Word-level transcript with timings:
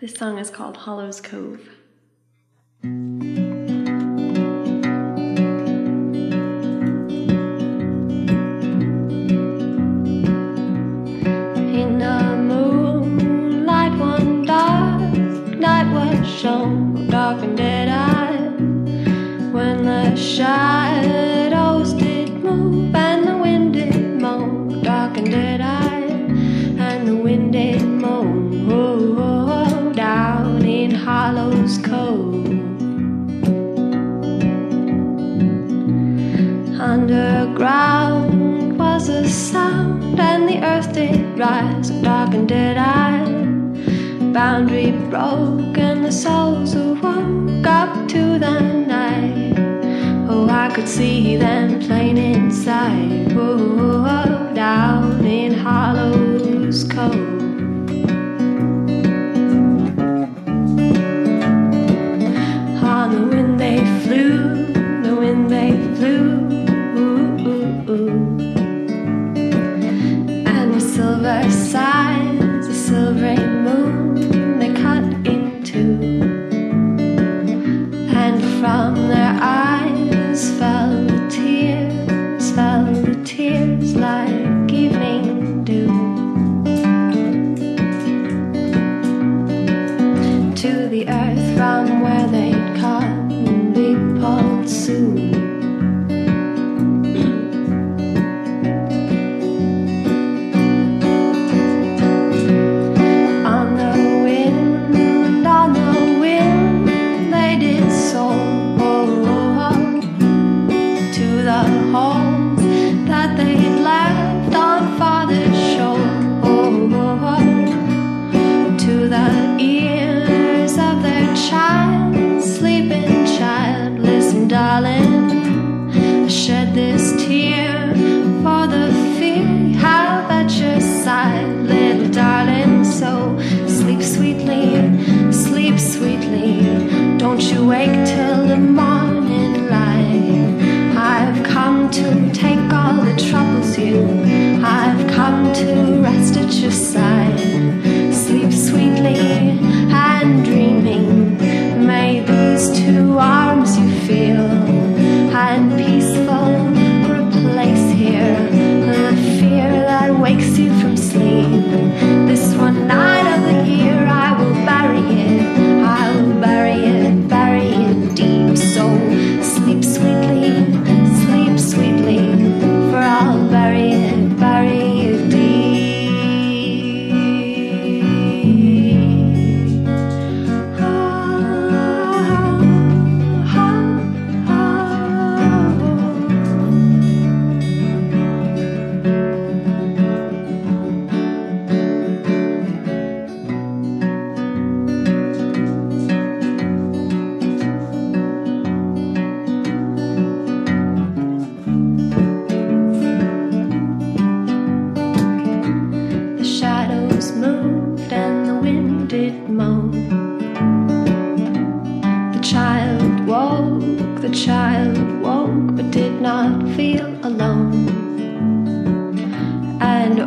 This 0.00 0.14
song 0.14 0.38
is 0.38 0.48
called 0.48 0.78
Hollows 0.78 1.20
Cove. 1.20 1.60
rise, 41.40 41.88
dark 42.02 42.34
and 42.34 42.46
dead 42.46 42.76
eyes, 42.76 43.30
Boundary 44.34 44.92
broke, 45.08 45.78
and 45.78 46.04
the 46.04 46.12
souls 46.12 46.74
awoke 46.74 47.66
up 47.66 48.08
to 48.08 48.38
the 48.38 48.60
night. 48.60 49.54
Oh, 50.28 50.46
I 50.50 50.70
could 50.74 50.86
see 50.86 51.36
them 51.36 51.80
plain 51.80 52.18
inside. 52.18 53.32
Oh, 53.34 54.52
down 54.54 55.24
in 55.24 55.54
hollows 55.54 56.84
cold. 56.84 57.39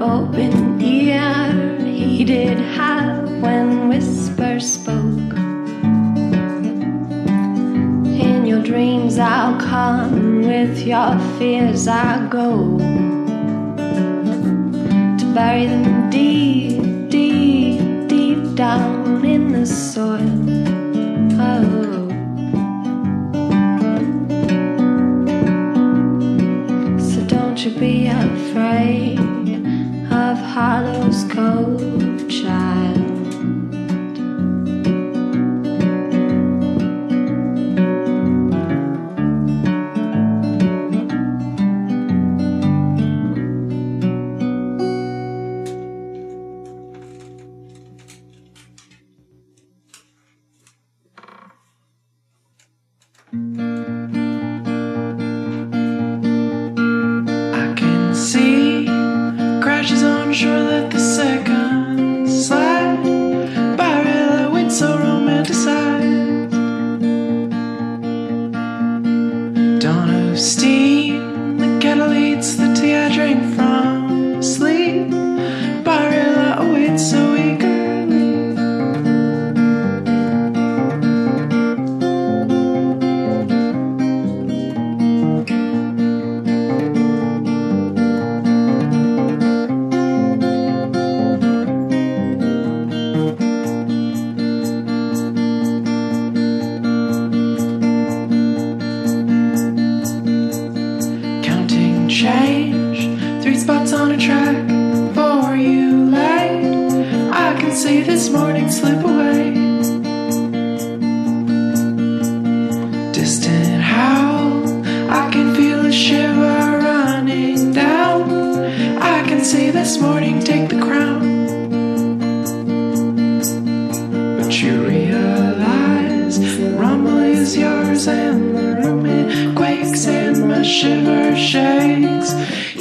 Open 0.03 0.77
the 0.79 1.13
air 1.13 1.79
he 1.79 2.25
did 2.25 2.57
have 2.75 3.23
when 3.41 3.87
whisper 3.87 4.59
spoke. 4.59 5.33
In 8.27 8.45
your 8.45 8.61
dreams 8.61 9.17
I'll 9.17 9.57
come, 9.61 10.41
with 10.41 10.85
your 10.85 11.17
fears 11.39 11.87
I 11.87 12.27
go. 12.27 12.77
To 15.19 15.25
bury 15.33 15.67
them 15.67 16.09
deep, 16.09 17.09
deep, 17.09 18.09
deep 18.09 18.55
down 18.55 19.23
in 19.23 19.53
the 19.53 19.65
soil. 19.65 20.12
hollow 30.53 31.12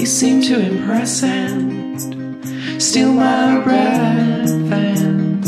seem 0.07 0.43
to 0.43 0.59
impress 0.59 1.23
and 1.23 2.01
steal 2.83 3.13
my 3.13 3.61
breath. 3.63 4.51
And 4.51 5.45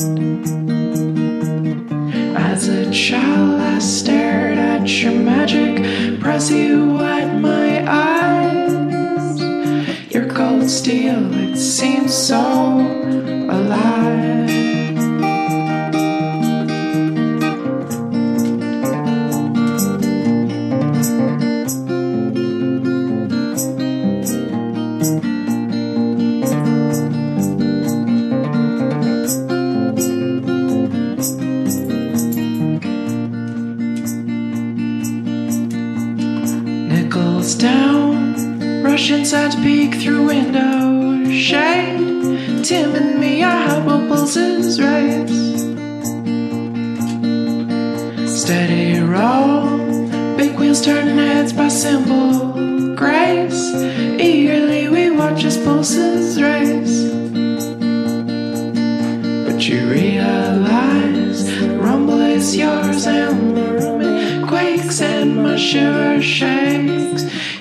as 2.37 2.69
a 2.69 2.91
child, 2.93 3.61
I 3.61 3.79
stared 3.81 4.59
at 4.59 4.89
your 5.03 5.13
magic, 5.13 6.21
press 6.21 6.51
you 6.51 6.99
at 7.01 7.41
my 7.41 7.85
eyes. 7.89 9.41
Your 10.15 10.29
cold 10.29 10.71
steel, 10.71 11.35
it 11.35 11.57
seems 11.57 12.15
so 12.15 12.41
alive. 13.51 14.64
Rush 38.95 39.11
inside 39.11 39.51
to 39.51 39.57
peek 39.61 39.93
through 39.97 40.25
window 40.25 41.29
shade. 41.29 42.65
Tim 42.65 42.95
and 42.95 43.19
me, 43.19 43.43
our 43.43 43.61
hubble 43.69 44.07
pulses 44.07 44.81
race. 44.81 45.63
Steady 48.41 49.01
roll, 49.01 50.37
big 50.37 50.57
wheels 50.61 50.81
turning 50.81 51.19
heads 51.19 51.53
by 51.53 51.67
simple 51.67 52.95
grace. 52.95 53.63
Eagerly 54.29 54.89
we 54.89 55.11
watch 55.11 55.43
as 55.43 55.57
pulses 55.65 56.41
race. 56.41 56.97
But 59.45 59.59
you 59.69 59.91
realize 59.91 61.39
the 61.59 61.79
rumble 61.81 62.21
is 62.21 62.57
yours 62.57 63.09
and 63.09 63.57
the 63.57 63.73
room 63.73 64.03
it 64.03 64.47
quakes 64.47 65.01
and 65.01 65.43
my 65.43 65.57
shiver 65.57 66.23
shakes. 66.23 67.14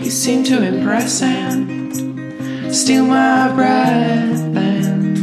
You 0.03 0.11
seem 0.11 0.43
to 0.45 0.61
impress 0.61 1.21
and 1.21 2.75
steal 2.75 3.05
my 3.05 3.49
breath 3.55 4.41
and 4.41 5.17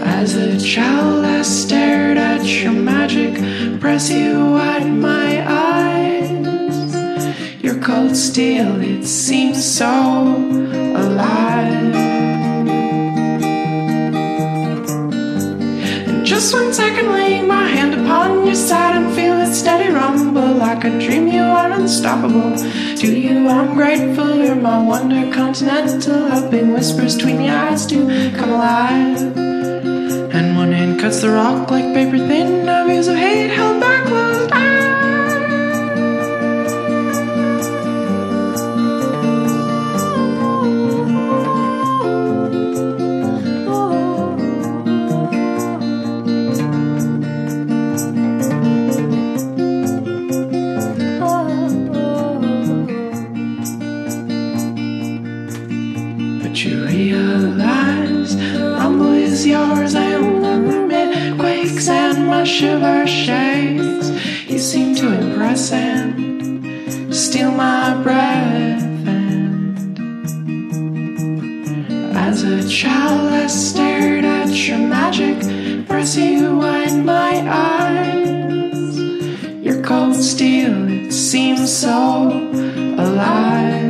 as 0.00 0.36
a 0.36 0.56
child 0.60 1.24
I 1.24 1.42
stared 1.42 2.18
at 2.18 2.44
your 2.44 2.70
magic, 2.70 3.34
press 3.80 4.10
you 4.10 4.58
at 4.58 4.86
my 4.86 5.44
eyes. 5.44 6.30
Your 7.64 7.80
cold 7.80 8.16
steel, 8.16 8.80
it 8.80 9.04
seems 9.04 9.64
so 9.64 9.84
alive. 9.84 11.96
And 16.06 16.24
just 16.24 16.54
one 16.54 16.72
second, 16.72 17.08
laying 17.08 17.45
upon 18.16 18.46
your 18.46 18.54
side 18.54 18.96
and 18.96 19.14
feel 19.14 19.34
it 19.40 19.54
steady 19.54 19.92
rumble 19.92 20.54
like 20.54 20.84
a 20.84 20.90
dream. 20.98 21.28
You 21.28 21.42
are 21.42 21.70
unstoppable. 21.70 22.56
To 23.00 23.06
you, 23.06 23.48
I'm 23.48 23.74
grateful. 23.74 24.34
You're 24.36 24.56
my 24.56 24.82
wonder 24.82 25.30
continental, 25.32 26.28
helping 26.28 26.72
whispers 26.72 27.16
between 27.16 27.36
the 27.36 27.50
eyes 27.50 27.84
to 27.86 27.96
come 28.36 28.50
alive. 28.50 29.20
And 30.36 30.56
one 30.56 30.72
hand 30.72 30.98
cuts 31.00 31.20
the 31.20 31.30
rock 31.30 31.70
like 31.70 31.92
paper 31.94 32.18
thin. 32.18 32.68
Our 32.68 32.86
views 32.88 33.08
of 33.08 33.16
hate 33.16 33.50
held 33.50 33.80
by 33.80 33.85
shiver 62.56 63.06
shakes. 63.06 64.08
You 64.48 64.58
seem 64.58 64.94
to 64.96 65.12
impress 65.12 65.72
and 65.72 67.14
steal 67.14 67.50
my 67.50 68.02
breath. 68.02 68.82
And 69.06 69.76
as 72.16 72.44
a 72.44 72.66
child, 72.66 73.30
I 73.30 73.46
stared 73.46 74.24
at 74.24 74.48
your 74.66 74.78
magic, 74.78 75.36
press 75.86 76.16
you 76.16 76.62
in 76.62 77.04
my 77.04 77.34
eyes. 77.46 78.98
Your 79.62 79.82
cold 79.82 80.16
steel, 80.16 80.88
it 80.90 81.12
seems 81.12 81.70
so 81.70 82.30
alive. 82.96 83.85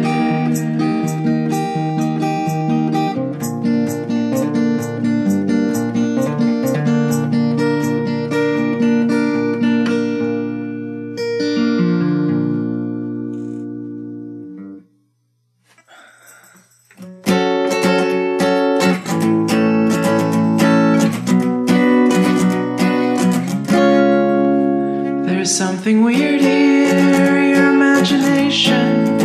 Something 25.87 26.03
weird 26.03 26.41
here. 26.41 27.45
Your 27.45 27.73
imagination 27.73 29.21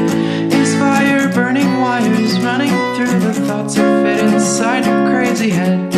is 0.53 0.75
fire 0.75 1.33
burning 1.33 1.81
wires 1.81 2.39
running 2.39 2.69
through 2.95 3.19
the 3.19 3.33
thoughts 3.47 3.73
that 3.73 4.03
fit 4.03 4.19
inside 4.31 4.85
your 4.85 5.09
crazy 5.09 5.49
head. 5.49 5.89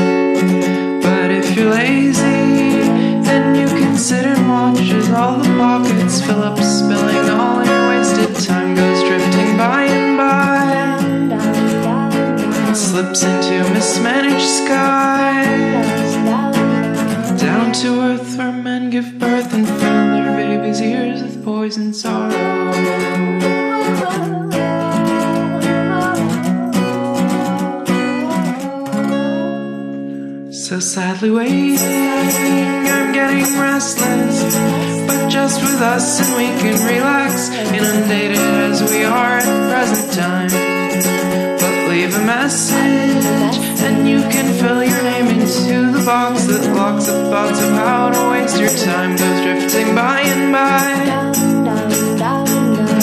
But 1.03 1.31
if 1.31 1.53
you're 1.53 1.69
lazy, 1.69 2.79
then 3.27 3.55
you 3.59 3.67
can 3.67 3.97
sit 3.97 4.23
and 4.23 4.47
watch 4.47 4.79
as 4.79 5.09
all 5.09 5.37
the 5.39 5.49
pockets 5.57 6.21
fill 6.25 6.41
up, 6.41 6.57
spilling 6.57 7.29
all 7.29 7.61
your 7.65 7.89
wasted 7.89 8.33
time 8.47 8.73
goes 8.73 9.03
drifting 9.03 9.57
by 9.57 9.83
and 9.83 10.17
by. 10.17 10.63
Slips 12.73 13.23
into 13.23 13.69
mismanaged 13.73 14.47
skies. 14.63 16.13
Down 17.41 17.73
to 17.73 17.99
earth 17.99 18.12
So 30.73 30.79
sadly 30.79 31.29
waiting, 31.29 31.77
I'm 31.77 33.13
getting 33.13 33.43
restless. 33.59 34.55
But 35.05 35.29
just 35.29 35.61
with 35.61 35.79
us, 35.81 36.19
and 36.19 36.35
we 36.35 36.47
can 36.61 36.83
relax, 36.87 37.49
inundated 37.49 38.37
as 38.37 38.81
we 38.81 39.03
are 39.03 39.37
at 39.37 39.69
present 39.69 40.13
time. 40.13 40.49
But 41.59 41.89
leave 41.89 42.15
a 42.15 42.25
message, 42.25 43.55
and 43.83 44.09
you 44.09 44.21
can 44.33 44.51
fill 44.59 44.83
your 44.83 45.03
name 45.03 45.27
into 45.27 45.91
the 45.91 46.03
box 46.05 46.45
that 46.45 46.73
locks 46.73 47.07
up 47.07 47.21
thoughts 47.31 47.61
of 47.61 47.71
how 47.73 48.09
to 48.09 48.31
waste 48.31 48.57
your 48.59 48.69
time. 48.69 49.15
Goes 49.15 49.41
drifting 49.43 49.93
by 49.93 50.21
and 50.21 50.51
by, 50.51 51.52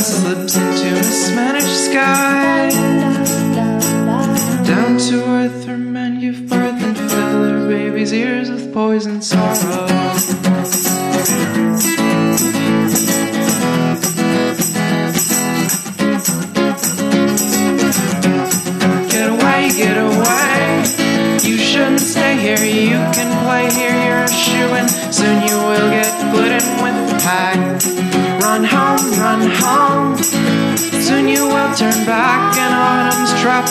slips 0.00 0.56
into 0.56 0.88
a 0.88 0.94
mismanaged 0.94 1.66
sky. 1.66 2.70
Down 4.64 4.98
to 4.98 5.24
earth 5.26 5.66
where 5.66 5.76
men 5.76 6.20
give 6.20 6.48
birth 6.48 6.82
and 6.82 6.96
fill 6.96 7.42
their 7.42 7.68
babies' 7.68 8.12
ears 8.12 8.50
with 8.50 8.72
poison 8.72 9.20
sorrow. 9.20 9.86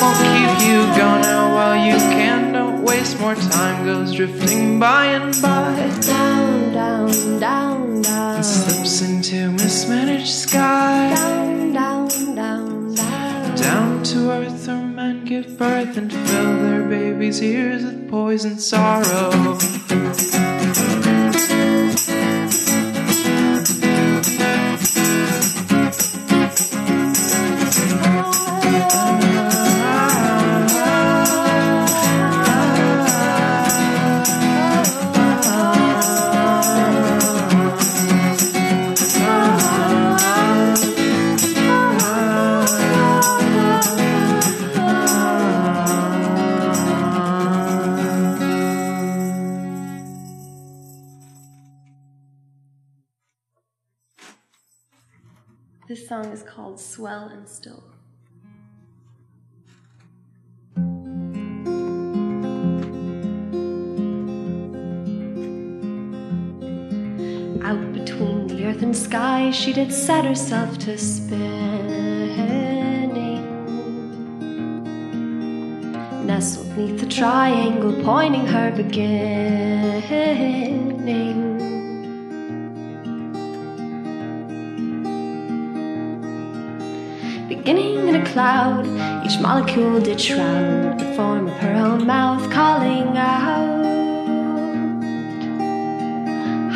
Will 0.02 0.16
keep 0.16 0.68
you 0.68 0.80
going. 0.98 1.22
Now 1.22 1.54
while 1.56 1.86
you 1.86 1.98
can, 2.16 2.54
don't 2.54 2.84
waste 2.84 3.20
more 3.20 3.36
time. 3.36 3.86
Goes 3.86 4.14
drifting 4.14 4.80
by 4.80 5.06
and 5.06 5.34
by. 5.42 5.76
Down, 6.02 6.74
down, 6.74 7.40
down, 7.40 8.02
down. 8.02 8.36
And 8.36 8.46
slips 8.46 9.02
into 9.02 9.52
mismanaged 9.52 10.28
sky. 10.28 11.14
Down, 11.16 11.74
down, 11.74 12.36
down, 12.36 12.96
down. 12.96 13.56
Down 13.56 14.04
to 14.04 14.32
earth 14.32 14.68
where 14.68 14.78
men 14.78 15.26
give 15.26 15.58
birth 15.58 15.98
and 15.98 16.12
fill 16.12 16.54
their 16.64 16.84
babies' 16.84 17.42
ears 17.42 17.84
with 17.84 18.10
poison 18.10 18.58
sorrow. 18.58 19.58
Song 56.24 56.34
is 56.34 56.44
called 56.44 56.80
Swell 56.80 57.28
and 57.30 57.48
Still. 57.48 57.84
Out 67.64 67.94
between 67.94 68.48
the 68.48 68.66
earth 68.66 68.82
and 68.82 68.96
sky, 68.96 69.52
she 69.52 69.72
did 69.74 69.94
set 69.94 70.26
herself 70.26 70.78
to 70.80 70.98
spinning. 70.98 71.40
Nestled 76.26 76.78
neath 76.78 77.00
the 77.00 77.06
triangle, 77.06 77.94
pointing 78.04 78.46
her 78.48 78.72
beginning. 78.72 79.40
Beginning 87.70 88.08
in 88.08 88.16
a 88.16 88.26
cloud. 88.26 88.84
Each 89.24 89.40
molecule 89.40 90.02
did 90.02 90.20
shroud 90.20 90.98
the 91.00 91.14
form 91.16 91.48
of 91.48 91.54
her 91.58 91.76
own 91.76 92.08
mouth, 92.08 92.52
calling 92.52 93.16
out. 93.16 93.86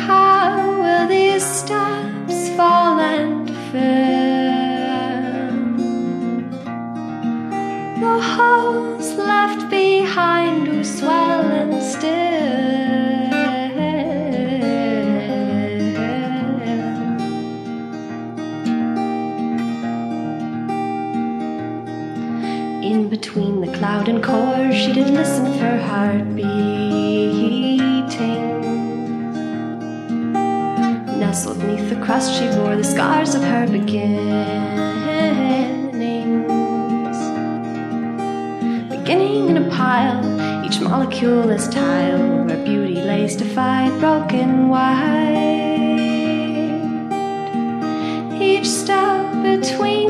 How 0.06 0.80
will 0.82 1.08
these 1.08 1.44
steps 1.44 2.48
fall 2.50 3.00
and 3.00 3.48
fill 3.72 4.54
the 8.00 8.20
holes 8.36 9.14
left 9.14 9.68
behind 9.70 10.68
who 10.68 10.84
swell 10.84 11.40
and 11.60 11.82
In 22.84 23.08
between 23.08 23.62
the 23.62 23.72
cloud 23.78 24.08
and 24.10 24.22
core, 24.22 24.70
she 24.70 24.92
did 24.92 25.08
listen 25.08 25.46
for 25.54 25.64
her 25.64 25.80
heart 25.80 26.36
beating. 26.36 26.60
Nestled 31.18 31.64
neath 31.64 31.88
the 31.88 31.96
crust, 32.04 32.34
she 32.34 32.46
bore 32.48 32.76
the 32.76 32.84
scars 32.84 33.34
of 33.34 33.42
her 33.42 33.66
beginnings. 33.66 34.12
Beginning 38.90 39.48
in 39.48 39.56
a 39.56 39.70
pile, 39.70 40.22
each 40.66 40.78
molecule 40.82 41.48
is 41.48 41.66
tile 41.68 42.44
where 42.44 42.62
beauty 42.66 42.96
lays 42.96 43.34
defied, 43.34 43.98
broken 43.98 44.68
wide. 44.68 45.22
Each 48.42 48.66
step 48.68 49.42
between 49.42 50.03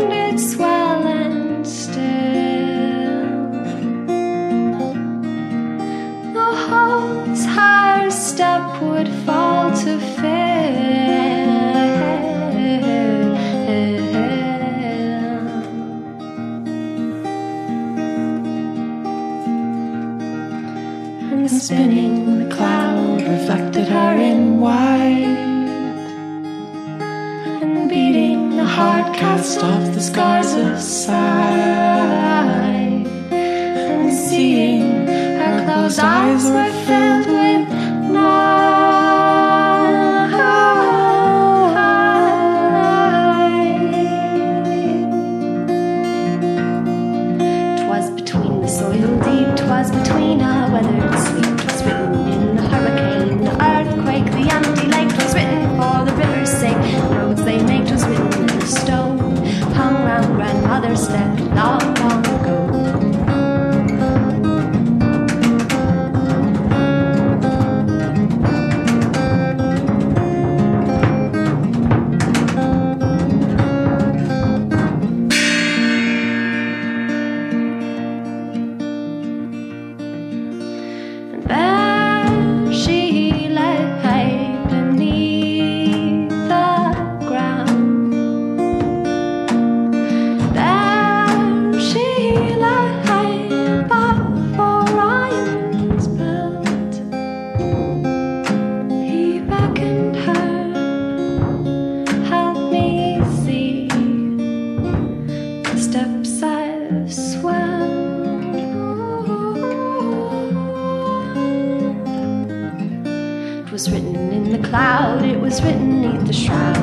the 116.27 116.33
shroud, 116.33 116.74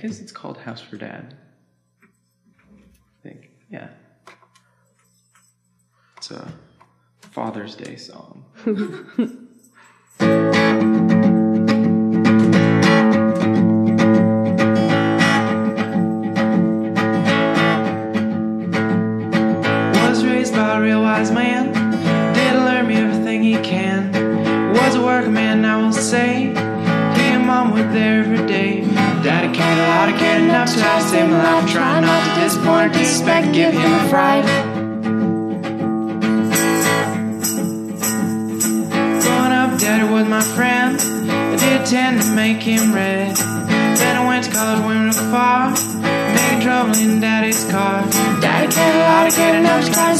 guess 0.00 0.20
it's 0.20 0.32
called 0.32 0.58
House 0.58 0.80
for 0.80 0.96
Dad. 0.96 1.36
I 2.02 2.06
think. 3.22 3.50
Yeah. 3.70 3.88
It's 6.16 6.30
a 6.30 6.52
Father's 7.20 7.74
Day 7.76 7.96
song. 7.96 8.44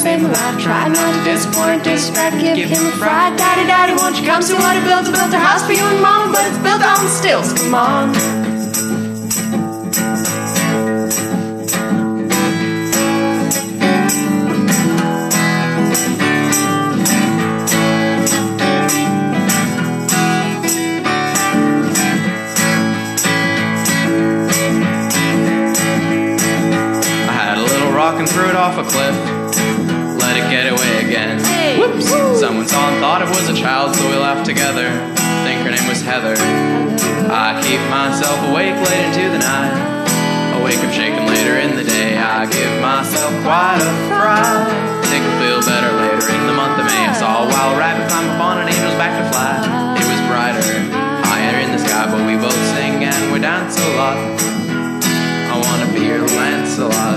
save 0.00 0.22
my 0.22 0.30
life. 0.30 0.62
Try 0.62 0.88
not 0.88 1.12
to 1.14 1.24
disappoint 1.24 1.84
disrespect, 1.84 2.40
give 2.40 2.70
him 2.70 2.86
a 2.86 2.92
fright. 2.92 3.36
Daddy, 3.36 3.66
Daddy, 3.66 3.92
won't 3.92 4.18
you 4.18 4.26
come 4.26 4.40
see 4.40 4.54
what 4.54 4.76
I 4.76 4.80
built? 4.82 5.06
I 5.06 5.12
built 5.12 5.34
a 5.34 5.38
house 5.38 5.64
for 5.66 5.72
you 5.72 5.84
and 5.84 6.00
Mama, 6.00 6.32
but 6.32 6.46
it's 6.46 6.58
built 6.58 6.82
on 6.82 7.06
stilts. 7.08 7.52
Come 7.52 7.74
on. 7.74 8.14
I 27.28 27.32
had 27.32 27.58
a 27.58 27.62
little 27.62 27.92
rock 27.92 28.18
and 28.18 28.26
threw 28.26 28.48
it 28.48 28.56
off 28.56 28.78
a 28.78 28.84
cliff. 28.90 29.29
Let 30.30 30.46
it 30.46 30.46
get 30.46 30.70
away 30.70 31.10
again. 31.10 31.42
Whoops! 31.74 32.06
Someone 32.38 32.62
saw 32.62 32.94
and 32.94 33.02
thought 33.02 33.18
it 33.18 33.34
was 33.34 33.50
a 33.50 33.56
child, 33.58 33.98
so 33.98 34.06
we 34.06 34.14
laughed 34.14 34.46
together. 34.46 34.86
Think 35.42 35.66
her 35.66 35.74
name 35.74 35.82
was 35.90 36.06
Heather. 36.06 36.38
I 37.26 37.58
keep 37.58 37.82
myself 37.90 38.38
awake 38.46 38.78
late 38.78 39.10
into 39.10 39.26
the 39.26 39.42
night. 39.42 39.74
I 40.54 40.62
wake 40.62 40.78
up 40.86 40.94
shaking 40.94 41.26
later 41.26 41.58
in 41.58 41.74
the 41.74 41.82
day. 41.82 42.14
I 42.14 42.46
give 42.46 42.70
myself 42.78 43.34
quite 43.42 43.82
a 43.82 43.90
fright. 44.06 44.70
Think 45.10 45.26
I'll 45.26 45.38
feel 45.42 45.60
better 45.66 45.98
later 45.98 46.22
in 46.30 46.46
the 46.46 46.54
month 46.54 46.78
of 46.78 46.86
May. 46.86 47.10
I 47.10 47.14
saw 47.18 47.42
a 47.42 47.50
wild 47.50 47.74
rabbit 47.74 48.06
climb 48.06 48.30
up 48.30 48.38
on 48.38 48.62
an 48.62 48.70
angel's 48.70 48.94
back 49.02 49.18
to 49.18 49.26
fly. 49.34 49.98
It 49.98 50.06
was 50.06 50.20
brighter, 50.30 50.62
higher 51.26 51.58
in 51.58 51.74
the 51.74 51.82
sky, 51.82 52.06
but 52.06 52.22
we 52.22 52.38
both 52.38 52.54
sing 52.78 53.02
and 53.02 53.34
we 53.34 53.42
dance 53.42 53.74
a 53.82 53.88
lot. 53.98 54.14
I 54.14 55.58
wanna 55.58 55.90
be 55.90 56.06
your 56.06 56.22
Lancelot. 56.22 57.09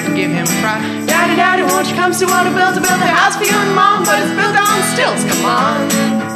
To 0.00 0.14
give 0.14 0.30
him 0.30 0.46
a. 0.46 1.06
Daddy, 1.06 1.36
Daddy, 1.36 1.62
won't 1.62 1.88
you 1.88 1.94
come 1.94 2.12
see 2.12 2.24
what 2.24 2.46
I 2.46 2.52
built? 2.54 2.76
I 2.76 2.80
built 2.80 3.02
a 3.02 3.12
house 3.12 3.36
for 3.36 3.44
you 3.44 3.52
and 3.52 3.74
Mom, 3.74 4.04
but 4.04 4.16
it's 4.22 4.32
built 4.32 4.56
on 4.56 4.80
stilts. 4.92 5.24
Come 5.28 5.44
on. 5.44 6.31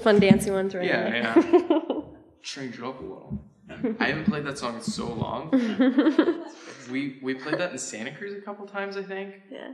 Fun 0.00 0.18
dancing 0.20 0.52
ones 0.52 0.74
right 0.74 0.84
Yeah, 0.86 1.10
there. 1.10 1.16
yeah. 1.16 2.00
Change 2.42 2.78
it 2.78 2.84
up 2.84 2.98
a 3.00 3.02
little. 3.02 3.38
I 4.00 4.06
haven't 4.08 4.24
played 4.24 4.44
that 4.46 4.58
song 4.58 4.74
in 4.76 4.82
so 4.82 5.06
long. 5.06 5.50
we 6.90 7.18
we 7.22 7.34
played 7.34 7.58
that 7.58 7.70
in 7.72 7.78
Santa 7.78 8.10
Cruz 8.12 8.34
a 8.34 8.40
couple 8.40 8.66
times, 8.66 8.96
I 8.96 9.02
think. 9.02 9.34
Yeah. 9.50 9.72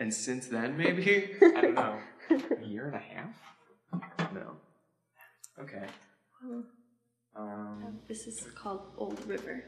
And 0.00 0.12
since 0.12 0.46
then, 0.48 0.76
maybe 0.76 1.30
I 1.42 1.60
don't 1.62 1.74
know, 1.74 1.98
a 2.30 2.64
year 2.66 2.86
and 2.86 2.94
a 2.94 2.98
half. 2.98 4.32
No. 4.34 4.56
Okay. 5.60 5.86
Um, 7.36 7.98
This 8.06 8.26
is 8.26 8.46
called 8.54 8.82
Old 8.98 9.24
River. 9.26 9.64